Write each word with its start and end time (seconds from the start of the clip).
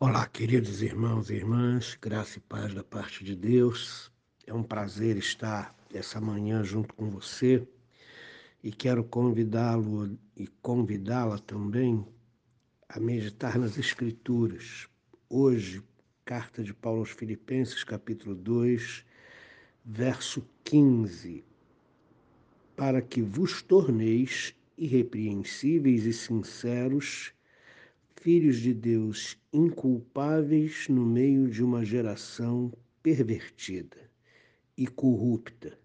Olá, 0.00 0.28
queridos 0.28 0.80
irmãos 0.80 1.28
e 1.28 1.34
irmãs, 1.34 1.98
graça 2.00 2.38
e 2.38 2.40
paz 2.40 2.72
da 2.72 2.84
parte 2.84 3.24
de 3.24 3.34
Deus. 3.34 4.12
É 4.46 4.54
um 4.54 4.62
prazer 4.62 5.16
estar 5.16 5.76
essa 5.92 6.20
manhã 6.20 6.62
junto 6.62 6.94
com 6.94 7.10
você 7.10 7.66
e 8.62 8.70
quero 8.70 9.02
convidá-lo 9.02 10.16
e 10.36 10.46
convidá-la 10.62 11.36
também 11.40 12.06
a 12.88 13.00
meditar 13.00 13.58
nas 13.58 13.76
Escrituras. 13.76 14.88
Hoje, 15.28 15.82
carta 16.24 16.62
de 16.62 16.72
Paulo 16.72 17.00
aos 17.00 17.10
Filipenses, 17.10 17.82
capítulo 17.82 18.36
2, 18.36 19.04
verso 19.84 20.46
15. 20.62 21.44
Para 22.76 23.02
que 23.02 23.20
vos 23.20 23.62
torneis 23.62 24.54
irrepreensíveis 24.76 26.06
e 26.06 26.12
sinceros 26.12 27.32
filhos 28.28 28.60
de 28.60 28.74
Deus 28.74 29.38
inculpáveis 29.50 30.86
no 30.86 31.02
meio 31.06 31.48
de 31.48 31.64
uma 31.64 31.82
geração 31.82 32.70
pervertida 33.02 33.96
e 34.76 34.86
corrupta, 34.86 35.78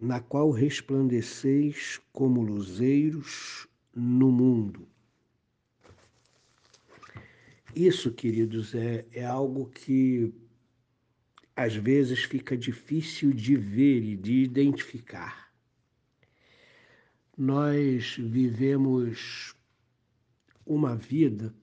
na 0.00 0.20
qual 0.20 0.52
resplandeceis 0.52 2.00
como 2.12 2.42
luzeiros 2.42 3.66
no 3.92 4.30
mundo. 4.30 4.86
Isso, 7.74 8.12
queridos, 8.12 8.72
é, 8.76 9.04
é 9.10 9.24
algo 9.24 9.68
que 9.68 10.32
às 11.56 11.74
vezes 11.74 12.22
fica 12.22 12.56
difícil 12.56 13.32
de 13.32 13.56
ver 13.56 14.04
e 14.04 14.16
de 14.16 14.44
identificar. 14.44 15.52
Nós 17.36 18.16
vivemos 18.16 19.56
uma 20.66 20.96
vida 20.96 21.54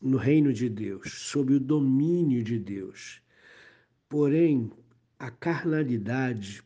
no 0.00 0.16
reino 0.16 0.52
de 0.52 0.68
Deus, 0.68 1.12
sob 1.12 1.54
o 1.54 1.60
domínio 1.60 2.42
de 2.42 2.58
Deus. 2.58 3.22
Porém, 4.08 4.70
a 5.18 5.30
carnalidade, 5.30 6.62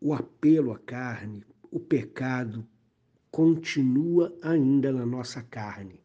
o 0.00 0.12
apelo 0.12 0.72
à 0.72 0.78
carne, 0.78 1.44
o 1.70 1.80
pecado 1.80 2.66
continua 3.30 4.36
ainda 4.42 4.92
na 4.92 5.06
nossa 5.06 5.42
carne. 5.42 6.00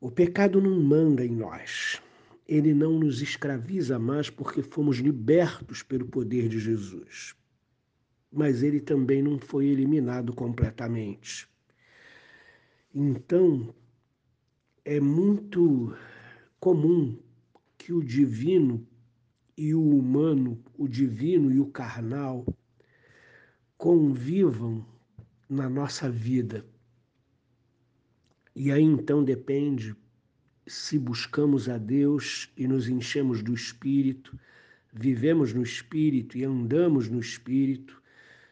O 0.00 0.10
pecado 0.10 0.60
não 0.60 0.80
manda 0.80 1.24
em 1.24 1.34
nós. 1.34 2.00
Ele 2.48 2.72
não 2.72 2.98
nos 2.98 3.20
escraviza 3.20 3.98
mais 3.98 4.30
porque 4.30 4.62
fomos 4.62 4.96
libertos 4.98 5.82
pelo 5.82 6.06
poder 6.06 6.48
de 6.48 6.58
Jesus. 6.58 7.34
Mas 8.32 8.62
ele 8.62 8.80
também 8.80 9.22
não 9.22 9.38
foi 9.38 9.66
eliminado 9.66 10.32
completamente. 10.32 11.48
Então, 12.94 13.72
é 14.84 14.98
muito 14.98 15.94
comum 16.58 17.16
que 17.78 17.92
o 17.92 18.02
divino 18.02 18.84
e 19.56 19.74
o 19.74 19.96
humano, 19.96 20.60
o 20.76 20.88
divino 20.88 21.52
e 21.52 21.60
o 21.60 21.66
carnal, 21.66 22.44
convivam 23.78 24.84
na 25.48 25.68
nossa 25.68 26.10
vida. 26.10 26.66
E 28.56 28.72
aí 28.72 28.82
então 28.82 29.22
depende 29.22 29.94
se 30.66 30.98
buscamos 30.98 31.68
a 31.68 31.78
Deus 31.78 32.50
e 32.56 32.66
nos 32.66 32.88
enchemos 32.88 33.42
do 33.42 33.54
Espírito, 33.54 34.38
vivemos 34.92 35.52
no 35.52 35.62
Espírito 35.62 36.36
e 36.36 36.44
andamos 36.44 37.08
no 37.08 37.20
Espírito, 37.20 37.99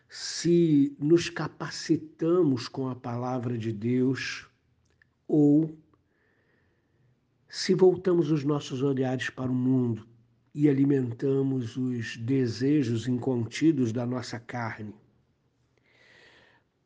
se 0.08 0.96
nos 0.98 1.28
capacitamos 1.28 2.66
com 2.66 2.88
a 2.88 2.96
palavra 2.96 3.58
de 3.58 3.72
Deus 3.72 4.46
ou 5.26 5.76
se 7.48 7.74
voltamos 7.74 8.30
os 8.30 8.42
nossos 8.42 8.82
olhares 8.82 9.28
para 9.28 9.50
o 9.50 9.54
mundo 9.54 10.06
e 10.54 10.68
alimentamos 10.68 11.76
os 11.76 12.16
desejos 12.16 13.06
incontidos 13.06 13.92
da 13.92 14.06
nossa 14.06 14.40
carne. 14.40 14.94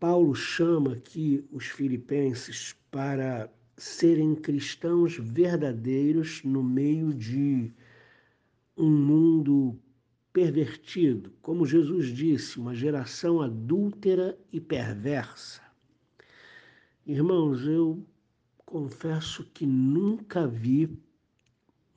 Paulo 0.01 0.35
chama 0.35 0.95
aqui 0.95 1.47
os 1.53 1.67
filipenses 1.67 2.75
para 2.91 3.49
serem 3.77 4.35
cristãos 4.35 5.17
verdadeiros 5.17 6.43
no 6.43 6.63
meio 6.63 7.15
de 7.15 7.73
um 8.77 8.91
mundo 8.91 9.79
pervertido, 10.33 11.33
como 11.43 11.67
Jesus 11.67 12.07
disse, 12.07 12.59
uma 12.59 12.75
geração 12.75 13.43
adúltera 13.43 14.39
e 14.51 14.61
perversa. 14.61 15.61
Irmãos, 17.07 17.67
eu 17.67 18.07
confesso 18.65 19.45
que 19.53 19.67
nunca 19.67 20.47
vi 20.47 20.89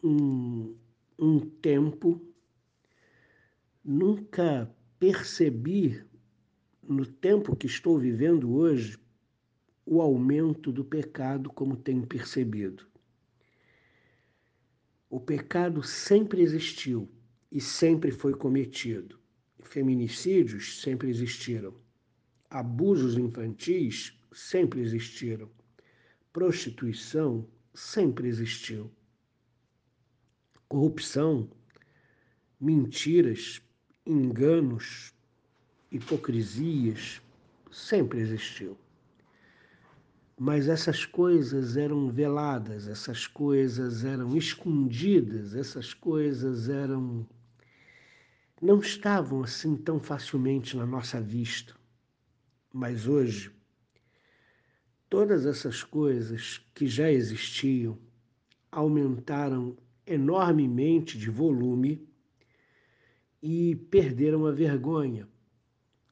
um, 0.04 0.76
um 1.18 1.40
tempo, 1.40 2.22
nunca 3.84 4.70
percebi 5.00 6.04
no 6.84 7.06
tempo 7.06 7.56
que 7.56 7.68
estou 7.68 7.98
vivendo 7.98 8.54
hoje 8.54 9.00
o 9.86 10.02
aumento 10.02 10.72
do 10.72 10.84
pecado 10.84 11.50
como 11.50 11.78
tenho 11.78 12.06
percebido. 12.06 12.86
O 15.10 15.20
pecado 15.20 15.84
sempre 15.84 16.42
existiu, 16.42 17.10
e 17.56 17.62
sempre 17.62 18.12
foi 18.12 18.34
cometido. 18.34 19.18
Feminicídios 19.62 20.82
sempre 20.82 21.10
existiram. 21.10 21.74
Abusos 22.50 23.18
infantis 23.18 24.14
sempre 24.34 24.82
existiram. 24.82 25.50
Prostituição 26.34 27.48
sempre 27.74 28.28
existiu. 28.28 28.92
Corrupção, 30.68 31.50
mentiras, 32.60 33.62
enganos, 34.06 35.14
hipocrisias 35.90 37.22
sempre 37.72 38.20
existiu. 38.20 38.78
Mas 40.38 40.68
essas 40.68 41.06
coisas 41.06 41.78
eram 41.78 42.10
veladas, 42.10 42.90
essas 42.90 43.26
coisas 43.28 44.04
eram 44.04 44.36
escondidas, 44.36 45.56
essas 45.56 45.94
coisas 45.94 46.68
eram 46.68 47.26
não 48.66 48.80
estavam 48.80 49.44
assim 49.44 49.78
tão 49.78 50.00
facilmente 50.00 50.76
na 50.76 50.88
nossa 50.88 51.22
vista. 51.22 51.76
Mas 52.74 53.08
hoje, 53.08 53.52
todas 55.08 55.46
essas 55.46 55.84
coisas 55.84 56.66
que 56.74 56.88
já 56.88 57.12
existiam 57.12 57.96
aumentaram 58.72 59.78
enormemente 60.06 61.16
de 61.16 61.30
volume 61.30 62.10
e 63.40 63.76
perderam 63.76 64.48
a 64.48 64.52
vergonha 64.52 65.28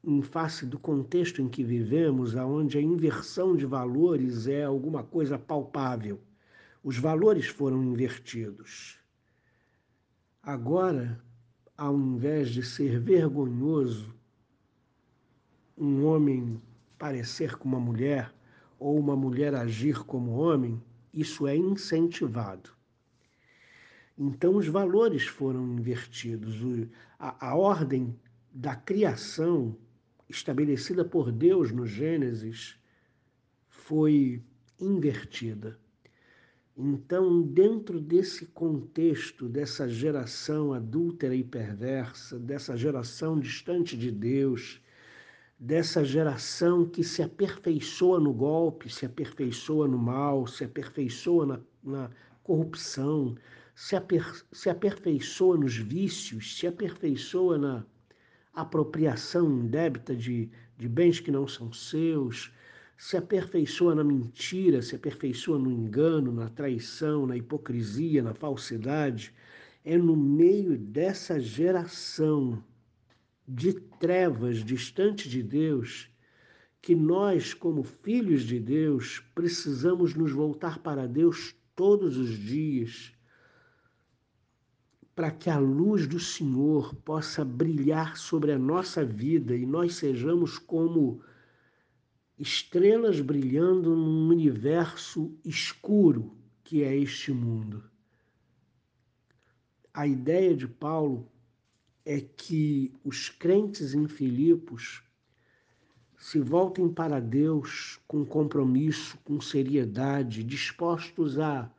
em 0.04 0.22
face 0.22 0.64
do 0.64 0.78
contexto 0.78 1.42
em 1.42 1.48
que 1.48 1.64
vivemos, 1.64 2.36
aonde 2.36 2.78
a 2.78 2.80
inversão 2.80 3.56
de 3.56 3.66
valores 3.66 4.46
é 4.46 4.62
alguma 4.62 5.02
coisa 5.02 5.36
palpável. 5.36 6.22
Os 6.84 6.98
valores 6.98 7.46
foram 7.46 7.82
invertidos. 7.82 9.00
Agora, 10.40 11.20
ao 11.76 11.98
invés 11.98 12.50
de 12.50 12.62
ser 12.62 13.00
vergonhoso 13.00 14.14
um 15.76 16.04
homem 16.04 16.62
parecer 16.98 17.56
com 17.56 17.68
uma 17.68 17.80
mulher 17.80 18.32
ou 18.78 18.98
uma 18.98 19.16
mulher 19.16 19.54
agir 19.54 20.04
como 20.04 20.32
homem, 20.32 20.80
isso 21.12 21.46
é 21.46 21.56
incentivado. 21.56 22.70
Então, 24.16 24.56
os 24.56 24.68
valores 24.68 25.26
foram 25.26 25.66
invertidos. 25.76 26.56
A, 27.18 27.48
a 27.48 27.56
ordem 27.56 28.16
da 28.52 28.76
criação 28.76 29.76
estabelecida 30.28 31.04
por 31.04 31.32
Deus 31.32 31.72
no 31.72 31.86
Gênesis 31.86 32.78
foi 33.68 34.40
invertida. 34.78 35.78
Então, 36.76 37.40
dentro 37.40 38.00
desse 38.00 38.46
contexto, 38.46 39.48
dessa 39.48 39.88
geração 39.88 40.72
adúltera 40.72 41.34
e 41.34 41.44
perversa, 41.44 42.36
dessa 42.36 42.76
geração 42.76 43.38
distante 43.38 43.96
de 43.96 44.10
Deus, 44.10 44.80
dessa 45.56 46.04
geração 46.04 46.84
que 46.84 47.04
se 47.04 47.22
aperfeiçoa 47.22 48.18
no 48.18 48.32
golpe, 48.32 48.92
se 48.92 49.06
aperfeiçoa 49.06 49.86
no 49.86 49.96
mal, 49.96 50.48
se 50.48 50.64
aperfeiçoa 50.64 51.46
na, 51.46 51.60
na 51.84 52.10
corrupção, 52.42 53.36
se, 53.72 53.94
aper, 53.94 54.44
se 54.50 54.68
aperfeiçoa 54.68 55.56
nos 55.56 55.76
vícios, 55.76 56.58
se 56.58 56.66
aperfeiçoa 56.66 57.56
na 57.56 57.86
apropriação 58.52 59.48
indébita 59.60 60.14
de, 60.16 60.50
de 60.76 60.88
bens 60.88 61.20
que 61.20 61.30
não 61.30 61.46
são 61.46 61.72
seus, 61.72 62.52
se 62.96 63.16
aperfeiçoa 63.16 63.94
na 63.94 64.04
mentira, 64.04 64.80
se 64.82 64.94
aperfeiçoa 64.94 65.58
no 65.58 65.70
engano, 65.70 66.32
na 66.32 66.48
traição, 66.48 67.26
na 67.26 67.36
hipocrisia, 67.36 68.22
na 68.22 68.34
falsidade. 68.34 69.34
É 69.84 69.98
no 69.98 70.16
meio 70.16 70.78
dessa 70.78 71.38
geração 71.40 72.62
de 73.46 73.74
trevas 73.74 74.64
distante 74.64 75.28
de 75.28 75.42
Deus 75.42 76.08
que 76.80 76.94
nós, 76.94 77.54
como 77.54 77.82
filhos 77.82 78.42
de 78.42 78.60
Deus, 78.60 79.22
precisamos 79.34 80.14
nos 80.14 80.32
voltar 80.32 80.78
para 80.78 81.06
Deus 81.06 81.54
todos 81.74 82.16
os 82.16 82.30
dias, 82.30 83.12
para 85.14 85.30
que 85.30 85.48
a 85.48 85.58
luz 85.58 86.06
do 86.06 86.20
Senhor 86.20 86.94
possa 86.96 87.44
brilhar 87.44 88.16
sobre 88.16 88.52
a 88.52 88.58
nossa 88.58 89.04
vida 89.04 89.56
e 89.56 89.64
nós 89.64 89.94
sejamos 89.94 90.58
como 90.58 91.22
estrelas 92.38 93.20
brilhando 93.20 93.94
num 93.94 94.28
universo 94.28 95.36
escuro 95.44 96.36
que 96.62 96.82
é 96.82 96.96
este 96.96 97.32
mundo. 97.32 97.84
A 99.92 100.06
ideia 100.06 100.56
de 100.56 100.66
Paulo 100.66 101.30
é 102.04 102.20
que 102.20 102.92
os 103.04 103.28
crentes 103.28 103.94
em 103.94 104.08
Filipos 104.08 105.02
se 106.18 106.40
voltem 106.40 106.88
para 106.88 107.20
Deus 107.20 108.00
com 108.08 108.24
compromisso, 108.24 109.18
com 109.24 109.40
seriedade, 109.40 110.42
dispostos 110.42 111.38
a 111.38 111.70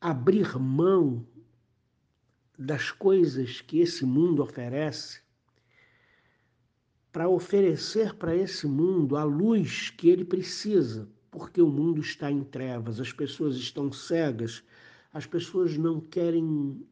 abrir 0.00 0.58
mão 0.58 1.26
das 2.58 2.90
coisas 2.92 3.60
que 3.62 3.80
esse 3.80 4.04
mundo 4.04 4.42
oferece, 4.42 5.23
para 7.14 7.28
oferecer 7.28 8.12
para 8.14 8.34
esse 8.34 8.66
mundo 8.66 9.16
a 9.16 9.22
luz 9.22 9.88
que 9.88 10.08
ele 10.08 10.24
precisa, 10.24 11.08
porque 11.30 11.62
o 11.62 11.70
mundo 11.70 12.00
está 12.00 12.28
em 12.28 12.42
trevas, 12.42 12.98
as 12.98 13.12
pessoas 13.12 13.54
estão 13.54 13.92
cegas, 13.92 14.64
as 15.12 15.24
pessoas 15.24 15.78
não 15.78 16.00
querem 16.00 16.84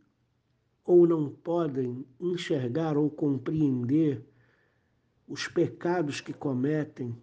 ou 0.84 1.08
não 1.08 1.28
podem 1.28 2.06
enxergar 2.20 2.96
ou 2.96 3.10
compreender 3.10 4.24
os 5.26 5.48
pecados 5.48 6.20
que 6.20 6.32
cometem, 6.32 7.20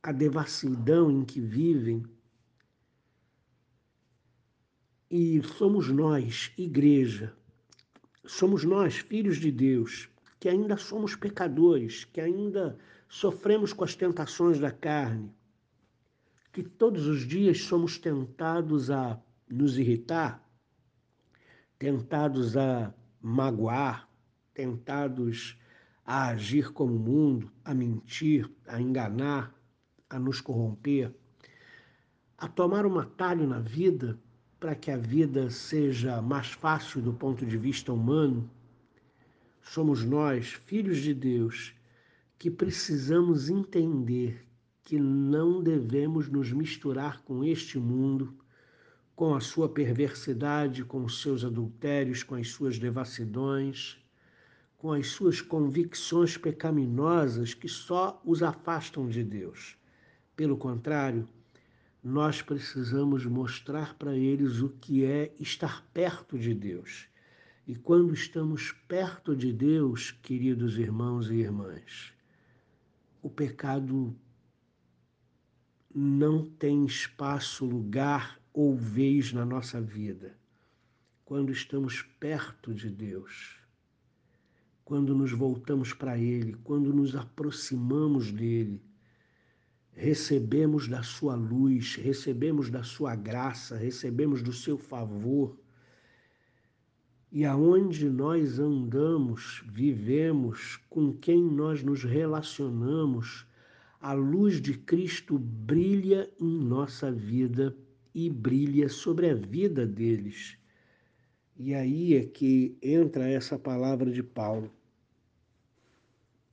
a 0.00 0.12
devassidão 0.12 1.10
em 1.10 1.24
que 1.24 1.40
vivem. 1.40 2.04
E 5.10 5.42
somos 5.42 5.88
nós, 5.88 6.52
igreja, 6.56 7.36
somos 8.24 8.62
nós, 8.62 8.98
filhos 8.98 9.38
de 9.38 9.50
Deus, 9.50 10.08
que 10.38 10.48
ainda 10.48 10.76
somos 10.76 11.16
pecadores, 11.16 12.04
que 12.04 12.20
ainda 12.20 12.78
sofremos 13.08 13.72
com 13.72 13.84
as 13.84 13.94
tentações 13.94 14.58
da 14.58 14.70
carne, 14.70 15.32
que 16.52 16.62
todos 16.62 17.06
os 17.06 17.26
dias 17.26 17.62
somos 17.62 17.98
tentados 17.98 18.90
a 18.90 19.20
nos 19.48 19.78
irritar, 19.78 20.44
tentados 21.78 22.56
a 22.56 22.92
magoar, 23.20 24.08
tentados 24.54 25.58
a 26.04 26.28
agir 26.28 26.72
como 26.72 26.96
o 26.96 26.98
mundo, 26.98 27.50
a 27.64 27.74
mentir, 27.74 28.50
a 28.66 28.80
enganar, 28.80 29.54
a 30.08 30.18
nos 30.18 30.40
corromper, 30.40 31.14
a 32.36 32.48
tomar 32.48 32.86
um 32.86 32.98
atalho 32.98 33.46
na 33.46 33.58
vida 33.58 34.18
para 34.58 34.74
que 34.74 34.90
a 34.90 34.96
vida 34.96 35.50
seja 35.50 36.20
mais 36.22 36.48
fácil 36.48 37.00
do 37.00 37.12
ponto 37.12 37.44
de 37.44 37.56
vista 37.56 37.92
humano, 37.92 38.50
somos 39.72 40.04
nós, 40.04 40.52
filhos 40.66 40.98
de 40.98 41.14
Deus, 41.14 41.74
que 42.38 42.50
precisamos 42.50 43.48
entender 43.48 44.46
que 44.82 44.98
não 44.98 45.62
devemos 45.62 46.28
nos 46.28 46.52
misturar 46.52 47.22
com 47.22 47.44
este 47.44 47.78
mundo, 47.78 48.34
com 49.14 49.34
a 49.34 49.40
sua 49.40 49.68
perversidade, 49.68 50.84
com 50.84 51.04
os 51.04 51.20
seus 51.20 51.44
adultérios, 51.44 52.22
com 52.22 52.34
as 52.34 52.48
suas 52.48 52.78
devassidões 52.78 53.98
com 54.78 54.92
as 54.92 55.08
suas 55.08 55.40
convicções 55.40 56.36
pecaminosas 56.36 57.52
que 57.52 57.68
só 57.68 58.22
os 58.24 58.44
afastam 58.44 59.08
de 59.08 59.24
Deus. 59.24 59.76
Pelo 60.36 60.56
contrário, 60.56 61.28
nós 62.02 62.40
precisamos 62.40 63.26
mostrar 63.26 63.94
para 63.94 64.16
eles 64.16 64.60
o 64.60 64.68
que 64.68 65.04
é 65.04 65.34
estar 65.40 65.84
perto 65.92 66.38
de 66.38 66.54
Deus. 66.54 67.08
E 67.68 67.74
quando 67.74 68.14
estamos 68.14 68.72
perto 68.88 69.36
de 69.36 69.52
Deus, 69.52 70.10
queridos 70.10 70.78
irmãos 70.78 71.30
e 71.30 71.34
irmãs, 71.34 72.14
o 73.20 73.28
pecado 73.28 74.16
não 75.94 76.48
tem 76.48 76.86
espaço, 76.86 77.66
lugar 77.66 78.40
ou 78.54 78.74
vez 78.74 79.34
na 79.34 79.44
nossa 79.44 79.82
vida. 79.82 80.34
Quando 81.26 81.52
estamos 81.52 82.00
perto 82.18 82.72
de 82.72 82.88
Deus, 82.88 83.58
quando 84.82 85.14
nos 85.14 85.32
voltamos 85.32 85.92
para 85.92 86.16
Ele, 86.16 86.54
quando 86.64 86.90
nos 86.90 87.14
aproximamos 87.14 88.32
dele, 88.32 88.80
recebemos 89.92 90.88
da 90.88 91.02
Sua 91.02 91.34
luz, 91.34 91.96
recebemos 91.96 92.70
da 92.70 92.82
Sua 92.82 93.14
graça, 93.14 93.76
recebemos 93.76 94.42
do 94.42 94.54
Seu 94.54 94.78
favor. 94.78 95.54
E 97.30 97.44
aonde 97.44 98.08
nós 98.08 98.58
andamos, 98.58 99.62
vivemos, 99.66 100.76
com 100.88 101.12
quem 101.12 101.42
nós 101.42 101.82
nos 101.82 102.02
relacionamos, 102.02 103.46
a 104.00 104.12
luz 104.12 104.60
de 104.60 104.74
Cristo 104.74 105.38
brilha 105.38 106.30
em 106.40 106.58
nossa 106.58 107.12
vida 107.12 107.76
e 108.14 108.30
brilha 108.30 108.88
sobre 108.88 109.28
a 109.28 109.34
vida 109.34 109.86
deles. 109.86 110.56
E 111.56 111.74
aí 111.74 112.14
é 112.14 112.24
que 112.24 112.78
entra 112.80 113.28
essa 113.28 113.58
palavra 113.58 114.10
de 114.10 114.22
Paulo 114.22 114.72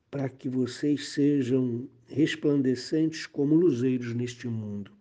para 0.09 0.27
que 0.29 0.49
vocês 0.49 1.09
sejam 1.09 1.89
resplandecentes 2.05 3.25
como 3.25 3.55
luzeiros 3.55 4.13
neste 4.13 4.47
mundo. 4.47 4.94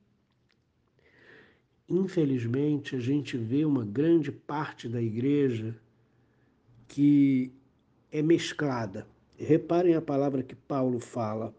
Infelizmente, 1.89 2.97
a 2.97 3.01
gente 3.01 3.37
vê 3.37 3.65
uma 3.65 3.85
grande 3.85 4.33
parte 4.33 4.89
da 4.89 5.03
igreja 5.03 5.77
que 6.89 7.53
é 8.11 8.23
mesclada. 8.23 9.07
Reparem 9.37 9.95
a 9.95 10.01
palavra 10.01 10.43
que 10.43 10.55
Paulo 10.55 10.99
fala: 10.99 11.55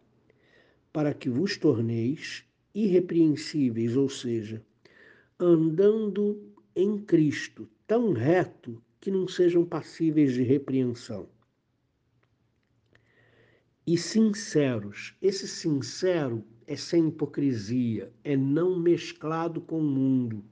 para 0.91 1.13
que 1.13 1.29
vos 1.29 1.57
torneis 1.57 2.43
irrepreensíveis, 2.73 3.95
ou 3.95 4.09
seja, 4.09 4.63
andando 5.39 6.53
em 6.75 6.97
Cristo, 6.97 7.69
tão 7.85 8.11
reto 8.11 8.81
que 8.99 9.11
não 9.11 9.27
sejam 9.27 9.63
passíveis 9.63 10.33
de 10.33 10.41
repreensão 10.41 11.29
e 13.85 13.97
sinceros. 13.97 15.15
Esse 15.21 15.47
sincero 15.47 16.43
é 16.67 16.75
sem 16.75 17.07
hipocrisia, 17.07 18.11
é 18.23 18.35
não 18.35 18.79
mesclado 18.79 19.61
com 19.61 19.79
o 19.79 19.83
mundo. 19.83 20.43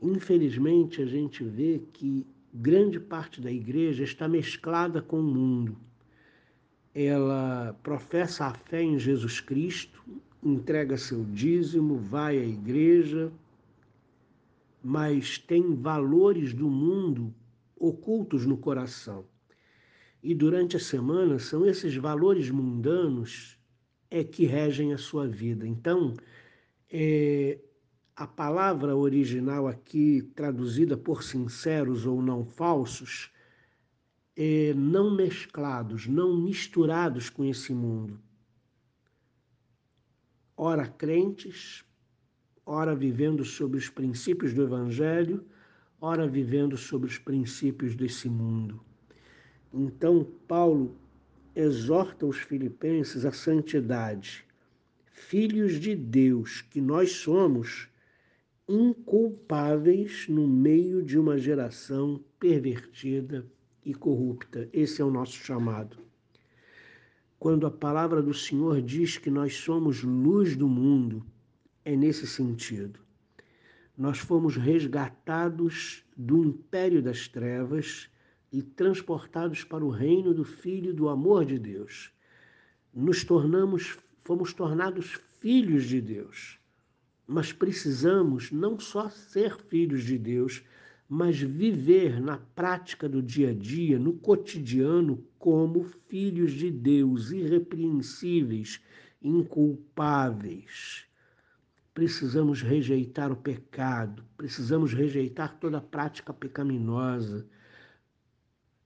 Infelizmente, 0.00 1.02
a 1.02 1.06
gente 1.06 1.42
vê 1.42 1.82
que 1.92 2.26
grande 2.52 3.00
parte 3.00 3.40
da 3.40 3.50
igreja 3.50 4.04
está 4.04 4.28
mesclada 4.28 5.02
com 5.02 5.18
o 5.18 5.22
mundo. 5.22 5.76
Ela 6.94 7.76
professa 7.82 8.46
a 8.46 8.54
fé 8.54 8.82
em 8.82 8.98
Jesus 8.98 9.40
Cristo, 9.40 10.04
entrega 10.42 10.96
seu 10.96 11.24
dízimo, 11.24 11.96
vai 11.96 12.38
à 12.38 12.44
igreja, 12.44 13.32
mas 14.82 15.38
tem 15.38 15.74
valores 15.74 16.52
do 16.52 16.68
mundo 16.68 17.34
ocultos 17.76 18.46
no 18.46 18.56
coração. 18.56 19.24
E 20.22 20.34
durante 20.34 20.76
a 20.76 20.80
semana 20.80 21.38
são 21.38 21.66
esses 21.66 21.96
valores 21.96 22.50
mundanos 22.50 23.58
é 24.10 24.22
que 24.22 24.44
regem 24.46 24.92
a 24.92 24.98
sua 24.98 25.26
vida. 25.26 25.66
Então, 25.66 26.14
é, 26.90 27.58
a 28.16 28.26
palavra 28.26 28.96
original 28.96 29.66
aqui, 29.66 30.22
traduzida 30.34 30.96
por 30.96 31.22
sinceros 31.22 32.06
ou 32.06 32.22
não 32.22 32.44
falsos, 32.44 33.32
é 34.36 34.72
não 34.74 35.14
mesclados, 35.14 36.06
não 36.06 36.36
misturados 36.36 37.28
com 37.28 37.44
esse 37.44 37.72
mundo. 37.72 38.20
Ora 40.56 40.86
crentes, 40.86 41.84
ora 42.64 42.94
vivendo 42.94 43.44
sobre 43.44 43.78
os 43.78 43.88
princípios 43.88 44.52
do 44.52 44.62
Evangelho, 44.62 45.44
ora 46.00 46.26
vivendo 46.26 46.76
sobre 46.76 47.08
os 47.08 47.18
princípios 47.18 47.96
desse 47.96 48.28
mundo. 48.28 48.80
Então, 49.72 50.24
Paulo 50.46 50.96
exorta 51.54 52.26
os 52.26 52.38
filipenses 52.38 53.24
à 53.24 53.32
santidade, 53.32 54.44
filhos 55.06 55.78
de 55.78 55.94
Deus 55.94 56.62
que 56.62 56.80
nós 56.80 57.12
somos, 57.12 57.88
inculpáveis 58.68 60.26
no 60.28 60.48
meio 60.48 61.02
de 61.02 61.18
uma 61.18 61.38
geração 61.38 62.22
pervertida 62.40 63.46
e 63.84 63.94
corrupta. 63.94 64.68
Esse 64.72 65.02
é 65.02 65.04
o 65.04 65.10
nosso 65.10 65.34
chamado. 65.34 65.98
Quando 67.38 67.66
a 67.66 67.70
palavra 67.70 68.22
do 68.22 68.32
Senhor 68.32 68.80
diz 68.80 69.18
que 69.18 69.30
nós 69.30 69.54
somos 69.56 70.02
luz 70.02 70.56
do 70.56 70.66
mundo, 70.66 71.24
é 71.84 71.94
nesse 71.94 72.26
sentido. 72.26 72.98
Nós 73.96 74.18
fomos 74.18 74.56
resgatados 74.56 76.02
do 76.16 76.42
império 76.42 77.02
das 77.02 77.28
trevas 77.28 78.08
e 78.54 78.62
transportados 78.62 79.64
para 79.64 79.84
o 79.84 79.90
reino 79.90 80.32
do 80.32 80.44
Filho 80.44 80.94
do 80.94 81.08
amor 81.08 81.44
de 81.44 81.58
Deus. 81.58 82.12
nos 82.94 83.24
tornamos, 83.24 83.98
fomos 84.22 84.52
tornados 84.52 85.18
filhos 85.40 85.84
de 85.86 86.00
Deus. 86.00 86.60
Mas 87.26 87.52
precisamos 87.52 88.52
não 88.52 88.78
só 88.78 89.08
ser 89.10 89.58
filhos 89.68 90.04
de 90.04 90.16
Deus, 90.16 90.62
mas 91.08 91.40
viver 91.40 92.20
na 92.20 92.38
prática 92.38 93.08
do 93.08 93.20
dia 93.20 93.50
a 93.50 93.54
dia, 93.54 93.98
no 93.98 94.12
cotidiano, 94.12 95.26
como 95.38 95.82
filhos 96.08 96.52
de 96.52 96.70
Deus, 96.70 97.32
irrepreensíveis, 97.32 98.80
inculpáveis. 99.20 101.06
Precisamos 101.92 102.62
rejeitar 102.62 103.32
o 103.32 103.36
pecado, 103.36 104.24
precisamos 104.36 104.92
rejeitar 104.92 105.58
toda 105.58 105.80
prática 105.80 106.32
pecaminosa. 106.32 107.46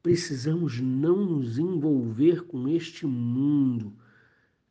Precisamos 0.09 0.81
não 0.81 1.23
nos 1.23 1.59
envolver 1.59 2.47
com 2.47 2.67
este 2.67 3.05
mundo 3.05 3.93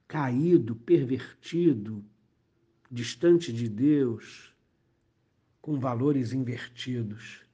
caído, 0.07 0.75
pervertido, 0.75 2.03
distante 2.89 3.53
de 3.53 3.69
Deus, 3.69 4.51
com 5.61 5.79
valores 5.79 6.33
invertidos. 6.33 7.45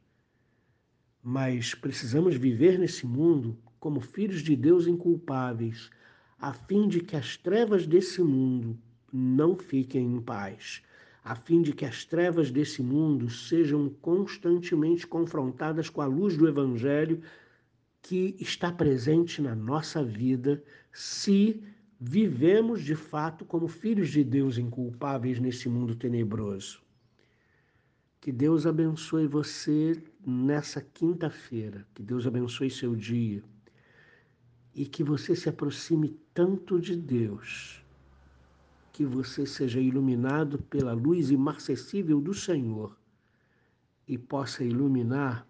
Mas 1.22 1.76
precisamos 1.76 2.38
viver 2.38 2.80
nesse 2.80 3.06
mundo 3.06 3.58
como 3.82 4.00
filhos 4.00 4.42
de 4.42 4.56
Deus 4.56 4.88
inculpáveis, 4.88 5.90
a 6.40 6.54
fim 6.54 6.88
de 6.88 7.02
que 7.02 7.18
as 7.18 7.36
trevas 7.36 7.86
desse 7.86 8.22
mundo 8.22 8.80
não 9.12 9.58
fiquem 9.58 10.06
em 10.16 10.22
paz, 10.22 10.82
a 11.22 11.36
fim 11.36 11.62
de 11.62 11.74
que 11.74 11.84
as 11.84 12.06
trevas 12.06 12.50
desse 12.50 12.82
mundo 12.82 13.30
sejam 13.30 13.90
constantemente 14.02 15.06
confrontadas 15.06 15.90
com 15.90 16.00
a 16.00 16.06
luz 16.06 16.38
do 16.38 16.48
Evangelho 16.48 17.22
que 18.04 18.36
está 18.38 18.70
presente 18.70 19.42
na 19.42 19.56
nossa 19.56 20.04
vida 20.04 20.62
se 20.92 21.64
vivemos 21.98 22.84
de 22.84 22.96
fato 22.96 23.46
como 23.46 23.66
filhos 23.70 24.10
de 24.10 24.26
Deus 24.26 24.58
inculpáveis 24.58 25.40
nesse 25.40 25.70
mundo 25.70 25.96
tenebroso. 25.96 26.84
Que 28.20 28.30
Deus 28.30 28.66
abençoe 28.66 29.26
você 29.26 30.04
nessa 30.26 30.82
quinta-feira, 30.82 31.88
que 31.96 32.04
Deus 32.04 32.28
abençoe 32.28 32.70
seu 32.70 32.94
dia 32.94 33.42
e 34.76 34.86
que 34.86 35.04
você 35.04 35.34
se 35.34 35.48
aproxime 35.48 36.20
tanto 36.34 36.82
de 36.82 36.98
Deus, 36.98 37.86
que 38.92 39.06
você 39.06 39.46
seja 39.46 39.80
iluminado 39.80 40.58
pela 40.64 40.92
luz 40.92 41.32
imarcessível 41.32 42.20
do 42.20 42.34
Senhor 42.34 42.98
e 44.06 44.18
possa 44.18 44.62
iluminar 44.62 45.48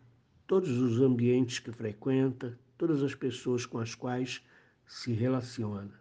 todos 0.54 0.78
os 0.78 1.02
ambientes 1.02 1.58
que 1.58 1.72
frequenta, 1.72 2.56
todas 2.78 3.02
as 3.02 3.16
pessoas 3.16 3.66
com 3.66 3.80
as 3.80 3.96
quais 3.96 4.40
se 4.86 5.12
relaciona 5.12 6.00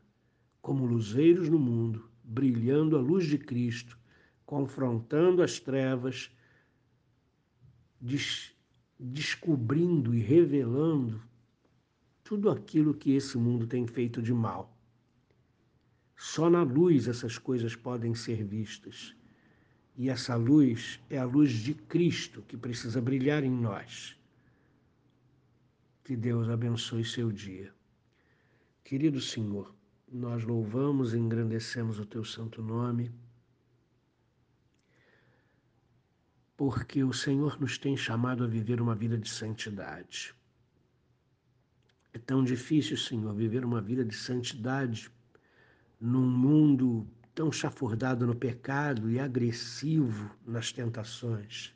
como 0.60 0.84
luzeiros 0.84 1.48
no 1.48 1.58
mundo, 1.58 2.06
brilhando 2.22 2.98
a 2.98 3.00
luz 3.00 3.24
de 3.24 3.38
Cristo, 3.38 3.98
confrontando 4.44 5.42
as 5.42 5.58
trevas, 5.58 6.30
des 7.98 8.54
descobrindo 9.00 10.14
e 10.14 10.20
revelando 10.20 11.22
tudo 12.22 12.50
aquilo 12.50 12.92
que 12.92 13.12
esse 13.12 13.38
mundo 13.38 13.66
tem 13.66 13.86
feito 13.86 14.20
de 14.20 14.34
mal. 14.34 14.78
Só 16.14 16.50
na 16.50 16.62
luz 16.62 17.08
essas 17.08 17.38
coisas 17.38 17.74
podem 17.74 18.14
ser 18.14 18.44
vistas. 18.44 19.16
E 19.96 20.10
essa 20.10 20.36
luz 20.36 21.00
é 21.08 21.16
a 21.16 21.24
luz 21.24 21.52
de 21.52 21.72
Cristo 21.72 22.42
que 22.42 22.58
precisa 22.58 23.00
brilhar 23.00 23.42
em 23.44 23.50
nós. 23.50 24.20
Que 26.04 26.16
Deus 26.16 26.48
abençoe 26.48 27.04
seu 27.04 27.30
dia. 27.30 27.72
Querido 28.82 29.20
Senhor, 29.20 29.72
nós 30.10 30.42
louvamos 30.42 31.14
e 31.14 31.18
engrandecemos 31.18 32.00
o 32.00 32.04
teu 32.04 32.24
santo 32.24 32.60
nome, 32.60 33.12
porque 36.56 37.04
o 37.04 37.12
Senhor 37.12 37.60
nos 37.60 37.78
tem 37.78 37.96
chamado 37.96 38.42
a 38.44 38.46
viver 38.48 38.80
uma 38.80 38.94
vida 38.94 39.16
de 39.16 39.28
santidade. 39.28 40.34
É 42.12 42.18
tão 42.18 42.44
difícil, 42.44 42.96
Senhor, 42.96 43.32
viver 43.34 43.64
uma 43.64 43.80
vida 43.80 44.04
de 44.04 44.14
santidade 44.14 45.10
num 46.00 46.28
mundo 46.28 47.06
tão 47.34 47.50
chafurdado 47.50 48.26
no 48.26 48.34
pecado 48.34 49.08
e 49.08 49.18
agressivo 49.18 50.30
nas 50.44 50.72
tentações. 50.72 51.72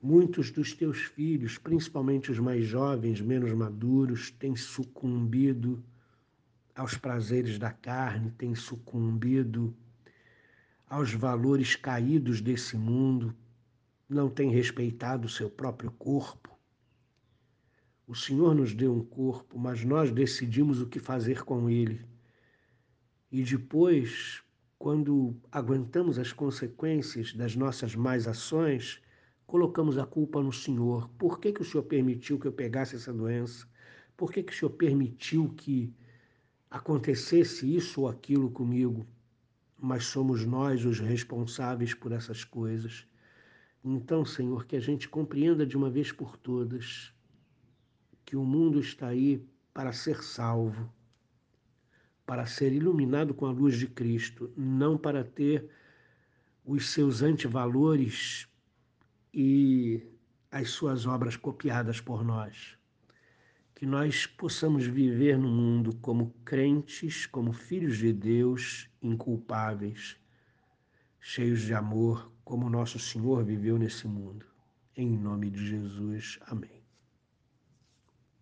Muitos 0.00 0.52
dos 0.52 0.72
teus 0.72 0.98
filhos, 0.98 1.58
principalmente 1.58 2.30
os 2.30 2.38
mais 2.38 2.64
jovens, 2.64 3.20
menos 3.20 3.52
maduros, 3.52 4.30
têm 4.30 4.54
sucumbido 4.54 5.82
aos 6.72 6.96
prazeres 6.96 7.58
da 7.58 7.72
carne, 7.72 8.30
tem 8.30 8.54
sucumbido 8.54 9.74
aos 10.88 11.12
valores 11.12 11.74
caídos 11.74 12.40
desse 12.40 12.76
mundo, 12.76 13.34
não 14.08 14.30
tem 14.30 14.50
respeitado 14.50 15.26
o 15.26 15.30
seu 15.30 15.50
próprio 15.50 15.90
corpo. 15.90 16.56
O 18.06 18.14
Senhor 18.14 18.54
nos 18.54 18.72
deu 18.72 18.94
um 18.94 19.04
corpo, 19.04 19.58
mas 19.58 19.84
nós 19.84 20.12
decidimos 20.12 20.80
o 20.80 20.86
que 20.86 21.00
fazer 21.00 21.42
com 21.42 21.68
ele. 21.68 22.06
E 23.30 23.42
depois, 23.42 24.42
quando 24.78 25.36
aguentamos 25.50 26.18
as 26.20 26.32
consequências 26.32 27.34
das 27.34 27.56
nossas 27.56 27.96
más 27.96 28.26
ações, 28.28 29.02
colocamos 29.48 29.96
a 29.96 30.04
culpa 30.04 30.42
no 30.42 30.52
Senhor. 30.52 31.08
Por 31.18 31.40
que, 31.40 31.52
que 31.52 31.62
o 31.62 31.64
Senhor 31.64 31.82
permitiu 31.84 32.38
que 32.38 32.46
eu 32.46 32.52
pegasse 32.52 32.94
essa 32.94 33.12
doença? 33.12 33.66
Por 34.14 34.30
que, 34.30 34.42
que 34.42 34.52
o 34.52 34.54
Senhor 34.56 34.72
permitiu 34.72 35.48
que 35.56 35.92
acontecesse 36.70 37.74
isso 37.74 38.02
ou 38.02 38.08
aquilo 38.08 38.50
comigo, 38.50 39.06
mas 39.80 40.04
somos 40.04 40.44
nós 40.44 40.84
os 40.84 40.98
responsáveis 40.98 41.94
por 41.94 42.12
essas 42.12 42.44
coisas. 42.44 43.06
Então, 43.82 44.24
Senhor, 44.24 44.66
que 44.66 44.76
a 44.76 44.80
gente 44.80 45.08
compreenda 45.08 45.64
de 45.64 45.76
uma 45.76 45.88
vez 45.88 46.12
por 46.12 46.36
todas 46.36 47.12
que 48.24 48.36
o 48.36 48.44
mundo 48.44 48.78
está 48.78 49.08
aí 49.08 49.42
para 49.72 49.92
ser 49.92 50.22
salvo, 50.22 50.92
para 52.26 52.44
ser 52.44 52.72
iluminado 52.72 53.32
com 53.32 53.46
a 53.46 53.50
luz 53.50 53.78
de 53.78 53.86
Cristo, 53.86 54.52
não 54.54 54.98
para 54.98 55.24
ter 55.24 55.70
os 56.66 56.90
seus 56.90 57.22
antivalores 57.22 58.47
e 59.32 60.02
as 60.50 60.70
suas 60.70 61.06
obras 61.06 61.36
copiadas 61.36 62.00
por 62.00 62.24
nós 62.24 62.78
que 63.78 63.86
nós 63.86 64.26
possamos 64.26 64.88
viver 64.88 65.38
no 65.38 65.48
mundo 65.48 65.94
como 65.98 66.34
crentes, 66.44 67.26
como 67.26 67.52
filhos 67.52 67.96
de 67.96 68.12
Deus, 68.12 68.90
inculpáveis, 69.00 70.16
cheios 71.20 71.60
de 71.60 71.72
amor, 71.74 72.28
como 72.42 72.68
nosso 72.68 72.98
Senhor 72.98 73.44
viveu 73.44 73.78
nesse 73.78 74.08
mundo. 74.08 74.44
Em 74.96 75.16
nome 75.16 75.48
de 75.48 75.64
Jesus. 75.64 76.40
Amém. 76.48 76.77